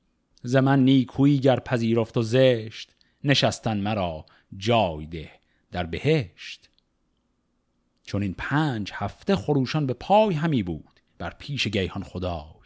[0.44, 4.26] ز من نیکویی گر پذیرفت و زشت نشستن مرا
[4.58, 5.32] جای ده
[5.72, 6.70] در بهشت.
[8.04, 12.57] چون این پنج هفته خروشان به پای همی بود بر پیش گیهان خدای.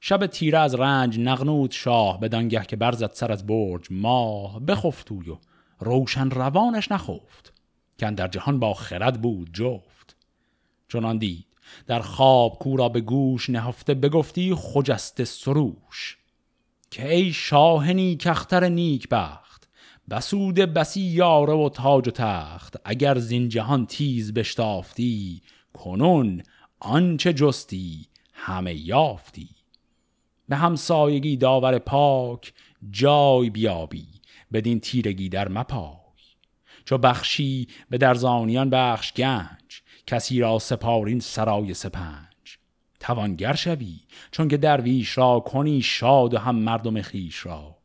[0.00, 5.36] شب تیره از رنج نغنود شاه بدانگه که برزد سر از برج ماه بخفتوی و
[5.80, 7.52] روشن روانش نخفت
[7.98, 10.16] که در جهان با خرد بود جفت.
[10.88, 11.46] چنان دید
[11.86, 16.18] در خواب کورا به گوش نهفته بگفتی خجست سروش.
[16.90, 19.68] که ای شاه نیکختر نیک بخت
[20.10, 26.42] بسود بسی یاره و تاج و تخت اگر زین جهان تیز بشتافتی کنون
[26.80, 29.55] آنچه جستی همه یافتی.
[30.48, 32.52] به همسایگی داور پاک
[32.90, 34.06] جای بیابی
[34.52, 35.96] بدین تیرگی در مپای.
[36.84, 42.58] چو بخشی به درزانیان بخش گنج کسی را سپارین سرای سپنج.
[43.00, 47.76] توانگر شوی چون که درویش را کنی شاد و هم مردم خیش را.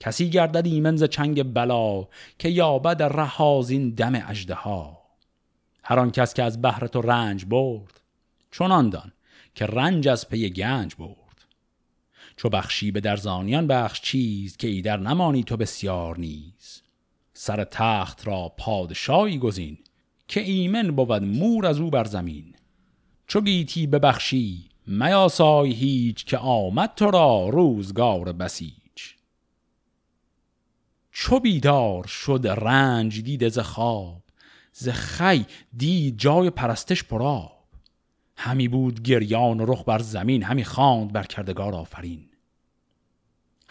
[0.00, 2.08] کسی گردد ایمن ز چنگ بلا
[2.38, 5.00] که یابد رهازین دم اجده ها
[5.84, 8.00] هر آن کس که از بهر تو رنج برد
[8.50, 9.12] چون دان
[9.54, 11.19] که رنج از پی گنج برد.
[12.40, 16.82] چو بخشی به درزانیان بخش چیز که ایدر نمانی تو بسیار نیز.
[17.32, 19.78] سر تخت را پادشاهی گزین
[20.28, 22.54] که ایمن بود مور از او بر زمین.
[23.26, 29.14] چو گیتی ببخشی میاسای هیچ که آمد تو را روزگار بسیج.
[31.12, 34.22] چو بیدار شد رنج دید ز خواب
[34.72, 37.64] ز خی دید جای پرستش پراب.
[38.36, 42.29] همی بود گریان و رخ بر زمین همی خواند بر کردگار آفرین.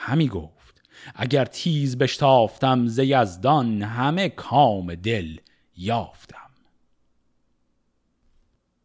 [0.01, 0.81] همی گفت
[1.15, 5.37] اگر تیز بشتافتم ز یزدان همه کام دل
[5.77, 6.35] یافتم.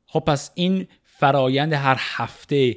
[0.06, 2.76] خب پس این فرایند هر هفته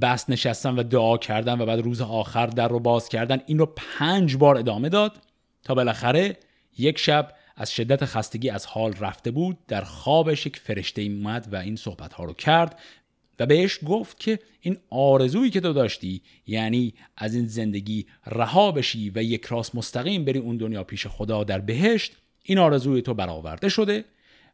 [0.00, 3.66] بس نشستن و دعا کردن و بعد روز آخر در رو باز کردن این رو
[3.76, 5.22] پنج بار ادامه داد
[5.64, 6.36] تا بالاخره
[6.78, 11.56] یک شب از شدت خستگی از حال رفته بود در خوابش یک فرشته اومد و
[11.56, 12.78] این صحبت ها رو کرد
[13.38, 19.12] و بهش گفت که این آرزویی که تو داشتی یعنی از این زندگی رها بشی
[19.14, 23.68] و یک راست مستقیم بری اون دنیا پیش خدا در بهشت این آرزوی تو برآورده
[23.68, 24.04] شده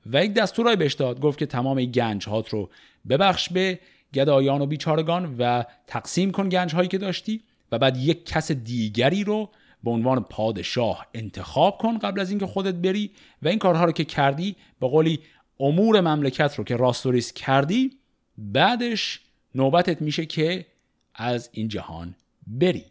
[0.07, 2.71] و یک دستورای بهش داد گفت که تمام گنج هات رو
[3.09, 3.79] ببخش به
[4.15, 9.25] گدایان و بیچارگان و تقسیم کن گنج هایی که داشتی و بعد یک کس دیگری
[9.25, 9.51] رو
[9.85, 13.11] به عنوان پادشاه انتخاب کن قبل از اینکه خودت بری
[13.43, 15.21] و این کارها رو که کردی به قولی
[15.61, 17.91] امور مملکت رو که راستوریس کردی
[18.39, 19.21] بعدش
[19.55, 20.67] نوبتت میشه که
[21.15, 22.15] از این جهان
[22.47, 22.85] بری.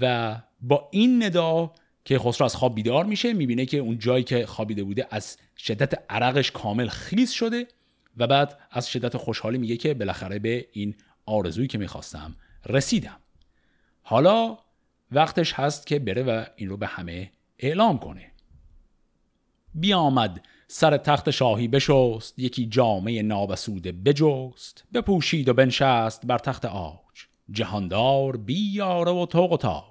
[0.00, 1.72] و با این ندا
[2.04, 6.04] که خسرو از خواب بیدار میشه می‌بینه که اون جایی که خوابیده بوده از شدت
[6.10, 7.66] عرقش کامل خیز شده
[8.16, 10.94] و بعد از شدت خوشحالی میگه که بالاخره به این
[11.26, 13.20] آرزویی که می‌خواستم رسیدم.
[14.02, 14.58] حالا
[15.12, 18.32] وقتش هست که بره و این رو به همه اعلام کنه.
[19.74, 26.98] بیامد سر تخت شاهی بشست یکی جامعه نابسوده بجست بپوشید و بنشست بر تخت آج.
[27.50, 29.82] جهاندار بیاره و توق و تاج.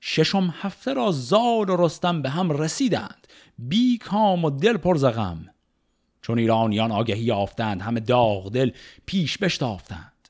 [0.00, 3.26] ششم هفته را زال و رستم به هم رسیدند
[3.58, 5.48] بی کام و دل پر زغم.
[6.22, 8.70] چون ایرانیان آگهی یافتند همه داغ دل
[9.06, 10.28] پیش بشتافتند.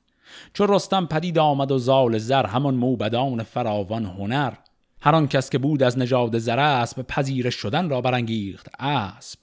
[0.52, 4.52] چون رستم پدید آمد و زال زر همان موبدان فراوان هنر.
[5.04, 8.68] هر آن کس که بود از نژاد زر اسب پذیرش شدن را برانگیخت.
[8.78, 9.38] اسب.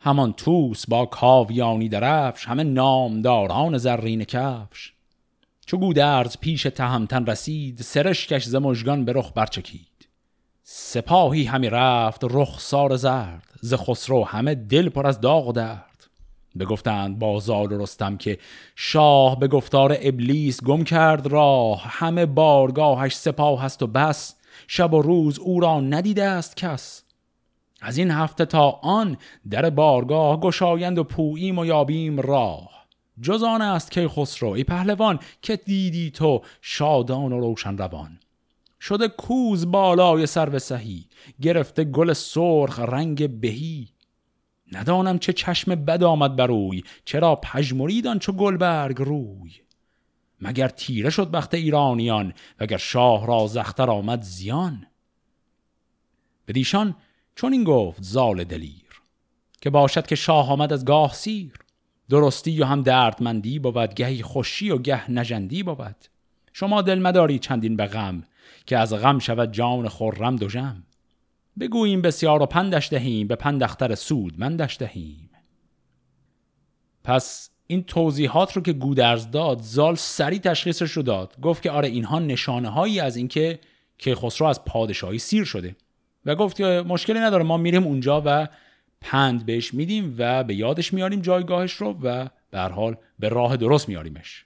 [0.00, 4.92] همان توس با کاویانی درفش همه نامداران زرین کفش.
[5.66, 10.08] چو گودرز پیش تهمتن رسید سرشکش ز مژگان به رخ برچکید.
[10.62, 16.06] سپاهی همی رفت رخسار زرد ز خسرو همه دل پر از داغ و درد.
[16.58, 18.38] بگفتند با زال رستم که
[18.76, 24.39] شاه به گفتار ابلیس گم کرد راه همه بارگاهش سپاه هست و بس.
[24.72, 27.02] شب و روز او را ندیده است کس.
[27.80, 29.16] از این هفته تا آن
[29.50, 32.86] در بارگاه گشایند و پوییم و یابیم راه.
[33.22, 38.20] جز آن است که خسرو ای پهلوان که دیدی تو شادان و روشن روان
[38.80, 41.06] شده کوز بالای سر سهی
[41.40, 43.88] گرفته گل سرخ رنگ بهی.
[44.72, 49.50] ندانم چه چشم بد آمد بروی چرا پژمریدان چو گلبرگ روی.
[50.40, 54.86] مگر تیره شد بخت ایرانیان وگر شاه را زختر آمد زیان؟
[56.48, 56.96] بدیشان
[57.34, 59.02] چون این گفت زال دلیر
[59.60, 61.52] که باشد که شاه آمد از گاه سیر.
[62.08, 65.96] درستی و هم دردمندی بود گهی خوشی و گه نژندی بود.
[66.52, 68.22] شما دل مداری چندین به غم
[68.66, 70.82] که از غم شود جان خرم دو جم
[71.60, 75.30] بگوییم بسیار و پندش دهیم به پندختر سود مندش دهیم.
[77.04, 81.40] پس این توضیحات رو که گودرز داد زال سری تشخیصش رو داد.
[81.42, 83.58] گفت که آره اینها نشانه هایی از اینکه
[83.98, 85.76] که خسرو از پادشاهی سیر شده.
[86.26, 88.48] و گفت که مشکلی نداره ما میریم اونجا و
[89.00, 93.88] پند بهش میدیم و به یادش میاریم جایگاهش رو و به حال به راه درست
[93.88, 94.44] میاریمش.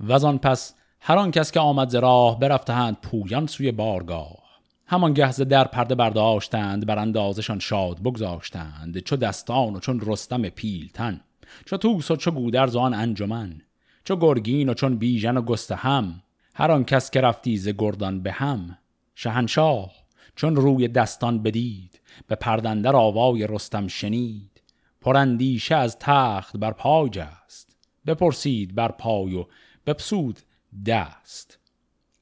[0.00, 4.42] و آن پس هر آن کس که آمد ز راه برفتهند پویان سوی بارگاه.
[4.86, 8.98] همان گهز در پرده برداشتند بر اندازشان شاد بگذاشتند.
[8.98, 11.20] چو دستان و چون رستم پیلتن.
[11.66, 13.62] چو توس و چو گودرز آن انجمن
[14.04, 16.22] چو گرگین و چون بیژن و هم
[16.54, 18.78] هر آن کس که رفتی ز گردان به هم.
[19.14, 19.92] شهنشاه
[20.36, 24.62] چون روی دستان بدید به پردندر آوای رستم شنید.
[25.00, 27.76] پرندیشه از تخت بر پای جست
[28.06, 29.44] بپرسید بر پای و
[29.86, 30.38] بپسود
[30.86, 31.58] دست.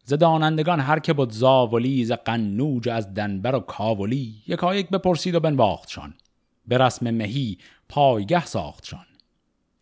[0.04, 5.40] ز دانندگان هر که بود زاولی ز قنوج از دنبر و کاولی یکایک بپرسید و
[5.40, 6.14] بنواختشان.
[6.66, 7.58] به رسم مهی
[7.88, 9.06] پایگه ساختشان.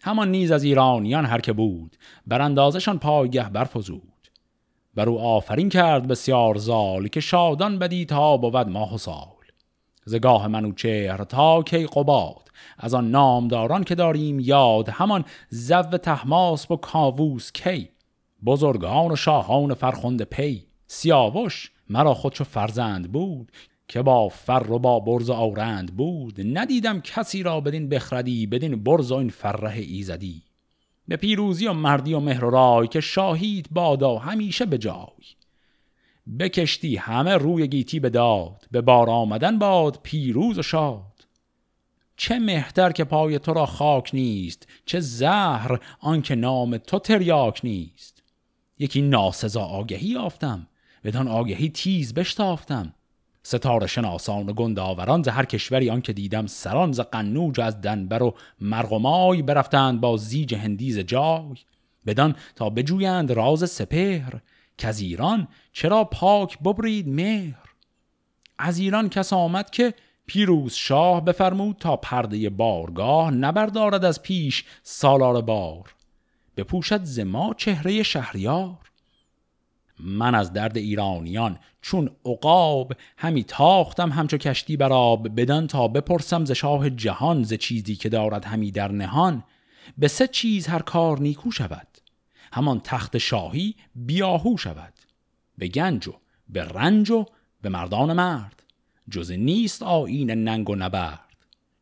[0.09, 1.97] همان نیز از ایرانیان هر که بود
[2.27, 4.29] بر اندازشان پایگه برفزود.
[4.95, 9.27] بر او آفرین کرد بسیار زال که شادان بدی تا بود ماه و سال.
[10.05, 12.49] زگاه منوچهر تا کی قباد
[12.79, 17.89] از آن نامداران که داریم یاد همان زو تحماس و کاووس کی.
[18.47, 20.67] بزرگان و شاهان فرخنده پی.
[20.87, 23.53] سیاوش مرا خودشو فرزند بود.
[23.89, 29.13] که با فر و با برز آورند بود ندیدم کسی را بدین بخردی بدین برز
[29.13, 30.43] و این فره ایزدی.
[31.09, 35.25] به پیروزی و مردی و مهر و رای که شاهید بادا همیشه به جای
[36.39, 41.27] بکشتی همه روی گیتی به داد به بار آمدن باد پیروز و شاد.
[42.17, 48.23] چه مهتر که پای تو را خاک نیست چه زهر آنکه نام تو تریاک نیست.
[48.79, 50.67] یکی ناسزا آگهی یافتم
[51.05, 52.95] بدان آگهی تیز بشتافتم.
[53.49, 58.23] ستاره شناسان و گنداوران ز هر کشوری آن که دیدم سران ز قنوج از دنبر
[58.23, 61.55] و مرغمای برفتند با زیج هندیز جای.
[62.07, 64.41] بدان تا بجویند راز سپهر
[64.79, 67.65] که از ایران چرا پاک ببرید مهر؟
[68.59, 69.95] از ایران کس آمد که
[70.27, 75.95] پیروز شاه بفرمود تا پرده بارگاه نبردارد از پیش سالار بار.
[76.57, 78.88] بپوشد زما چهره شهریار.
[80.01, 81.59] من از درد ایرانیان.
[81.83, 87.97] چون عقاب همی تاختم همچو کشتی براب بدان تا بپرسم ز شاه جهان ز چیزی
[87.97, 89.45] که دارد همی در نهان.
[89.99, 91.89] به سه چیز هر کار نیکو شود.
[92.53, 94.95] همان تخت شاهی بیاهو شود.
[95.59, 96.15] به گنج و
[96.49, 97.27] به رنج و
[97.63, 98.63] به مردان مرد.
[99.11, 101.37] جز نیست آین ننگ و نبرد.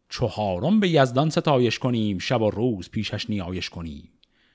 [0.08, 4.10] چهارم به یزدان ستایش کنیم شب و روز پیشش نیایش کنیم.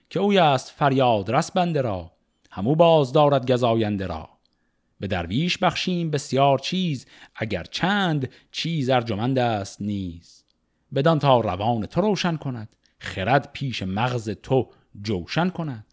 [0.09, 2.12] که اوی است فریاد رس بنده را.
[2.52, 4.30] همو باز دارد گزاینده را.
[4.99, 10.43] به درویش بخشیم بسیار چیز اگر چند چیز ارجمند است نیز.
[10.93, 14.70] بدان تا روان تو روشن کند خرد پیش مغز تو
[15.02, 15.86] جوشن کند.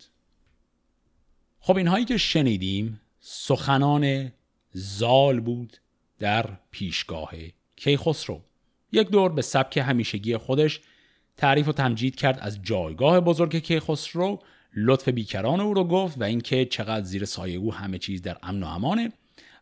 [1.61, 4.33] خب اینهایی که شنیدیم سخنان
[4.73, 5.77] زال بود
[6.19, 7.31] در پیشگاه
[7.77, 8.41] کیخسرو.
[8.93, 10.81] یک دور به سبک همیشگی خودش
[11.37, 14.41] تعریف و تمجید کرد از جایگاه بزرگ کیخسرو
[14.87, 18.63] لطف بیکران او رو گفت و اینکه چقدر زیر سایه او همه چیز در امن
[18.63, 19.13] و امانه.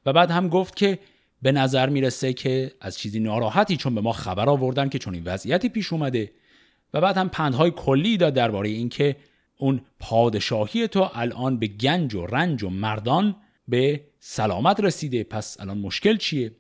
[0.06, 0.98] و بعد هم گفت که
[1.42, 5.24] به نظر می‌رسه که از چیزی ناراحتی چون به ما خبر آوردن که چون این
[5.24, 6.30] وضعیتی پیش اومده.
[6.94, 9.16] و بعد هم پندهای کلی داد درباره اینکه
[9.56, 13.36] اون پادشاهی تو الان به گنج و رنج و مردان
[13.68, 15.24] به سلامت رسیده.
[15.24, 16.52] پس الان مشکل چیه؟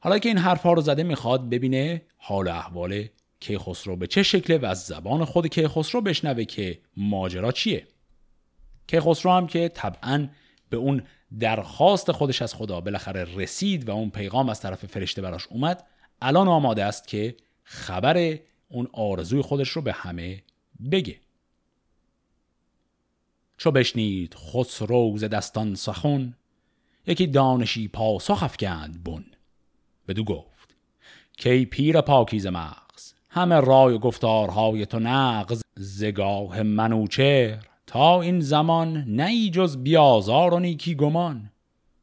[0.00, 3.04] حالا که این حرفها رو زده می‌خواد ببینه حال احوال
[3.40, 7.86] کیخسرو به چه شکله و از زبان خود کیخسرو بشنوه که ماجرا چیه؟
[8.86, 10.28] کیخسرو هم که طبعا
[10.70, 11.02] به اون
[11.38, 15.86] درخواست خودش از خدا بالاخره رسید و اون پیغام از طرف فرشته براش اومد
[16.22, 20.42] الان آماده است که خبر اون آرزوی خودش رو به همه
[20.92, 21.20] بگه.
[23.58, 26.34] چو بشنید خسرو ز دستان سخن
[27.06, 29.24] یکی دانشی پاسخ افکند بن.
[30.08, 30.74] بدو گفت
[31.36, 32.85] کی پیر پاکیز مغز
[33.36, 40.58] همه رای و گفتارهای تو نغز زگاه منوچهر تا این زمان نی جز بیازار و
[40.58, 41.50] نیکی گمان.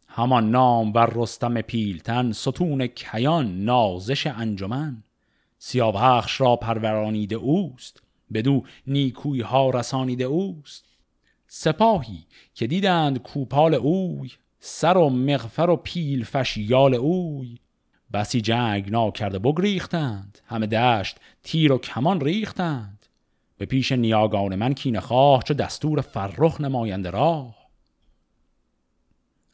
[0.07, 5.03] همان نام بر رستم پیلتن ستون کیان نازش انجمن.
[5.57, 8.03] سیاوخش را پرورانیده اوست
[8.33, 10.85] بدو نیکوی ها رسانیده اوست.
[11.47, 17.57] سپاهی که دیدند کوپال اوی سر و مغفر و پیل فشیال اوی.
[18.13, 20.39] بسی جنگ نا کرده بگریختند.
[20.45, 23.05] همه دشت تیر و کمان ریختند.
[23.57, 27.55] به پیش نیاگان من کین خواه چو دستور فرخ نماینده راه.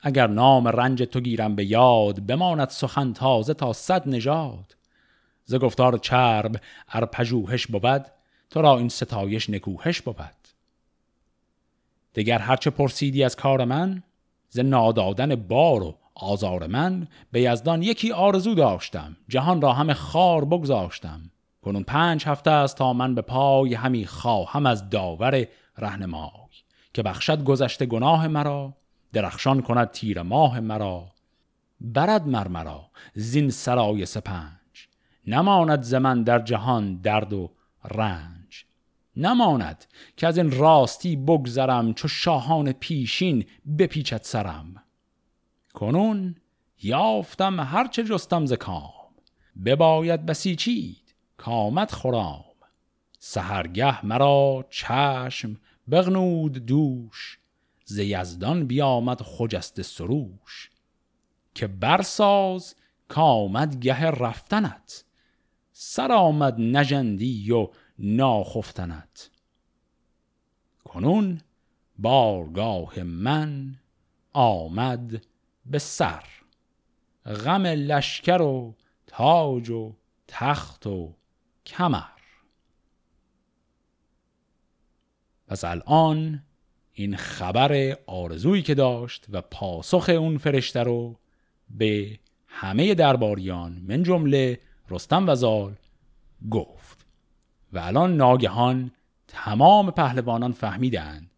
[0.01, 4.76] اگر نام رنج تو گیرم به یاد بماند سخن تازه تا صد نژاد.
[5.45, 8.05] ز گفتار چرب ار پژوهش بود
[8.49, 10.16] تو را این ستایش نکوهش بود.
[12.16, 14.03] دگر هرچه پرسیدی از کار من
[14.49, 20.45] ز نادادن بار و آزار من به یزدان یکی آرزو داشتم جهان را همه خار
[20.45, 21.22] بگذاشتم.
[21.61, 25.47] کنون پنج هفته است تا من به پای همی خواهم از داور
[25.78, 26.30] رهنمای
[26.93, 28.74] که بخشد گذشته گناه مرا
[29.13, 31.07] درخشان کند تیر ماه مرا.
[31.82, 34.59] برد مرمرا زین سرای سپنج
[35.28, 37.51] نماند زمن در جهان درد و
[37.91, 38.65] رنج.
[39.15, 39.86] نماند
[40.17, 43.45] که از این راستی بگذرم چو شاهان پیشین
[43.78, 44.84] بپیچد سرم.
[45.80, 46.36] کنون
[46.82, 48.93] یافتم هرچه جستم ز کام.
[49.65, 52.45] بباید بسیچید کامت خورام
[53.19, 55.57] سهرگه مرا چشم
[55.91, 57.39] بغنود دوش
[57.86, 60.69] ز یزدان بیامد خجست سروش.
[61.55, 62.75] که برساز
[63.07, 65.05] کامد گه رفتنت
[65.71, 67.67] سر آمد نجندی و
[67.99, 69.30] ناخفتنت.
[70.84, 71.41] کنون
[71.99, 73.75] بارگاه من
[74.34, 75.21] آمد
[75.70, 76.24] به سر
[77.26, 78.76] غم لشکر و
[79.07, 79.93] تاج و
[80.28, 81.15] تخت و
[81.65, 82.20] کمر.
[85.47, 86.43] پس الان
[86.93, 91.20] این خبر آرزویی که داشت و پاسخ اون فرشته رو
[91.70, 94.59] به همه درباریان من جمله
[94.89, 95.76] رستم و زال
[96.51, 97.05] گفت.
[97.74, 98.91] و الان ناگهان
[99.28, 101.32] تمام پهلوانان فهمیدند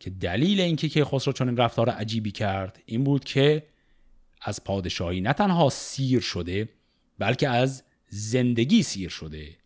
[0.00, 3.66] که دلیل اینکه که خسرو چون رفتار عجیبی کرد این بود که
[4.44, 6.68] از پادشاهی نه تنها سیر شده
[7.18, 9.56] بلکه از زندگی سیر شده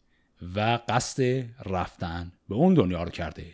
[0.55, 3.47] و قصد رفتن به اون دنیا رو کرده.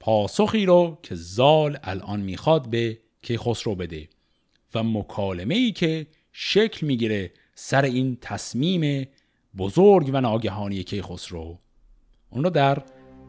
[0.00, 4.08] پاسخی رو که زال الان می‌خواد به که خسرو بده
[4.74, 9.08] و مکالمه ای که شکل می‌گیره سر این تصمیم
[9.58, 11.58] بزرگ و ناگهانی کیخسرو
[12.30, 12.82] اون رو در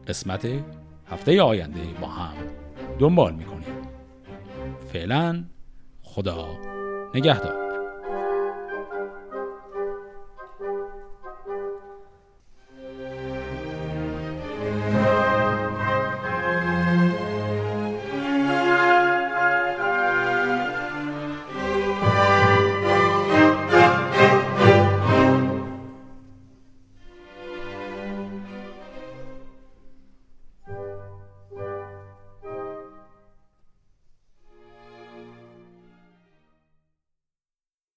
[0.06, 0.48] قسمت
[1.06, 2.36] هفته آینده با هم
[2.98, 3.93] دنبال می‌کنیم.
[4.94, 5.44] فعلا
[6.02, 6.58] خدا
[7.14, 7.63] نگهدار.